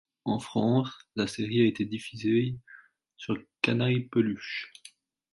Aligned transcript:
En 0.25 0.39
France, 0.39 0.89
la 1.15 1.27
série 1.27 1.61
a 1.61 1.67
été 1.67 1.85
diffusée 1.85 2.57
sur 3.17 3.35
Canaille 3.61 4.05
Peluche. 4.09 4.73